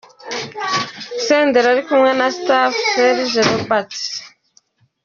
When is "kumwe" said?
1.87-2.11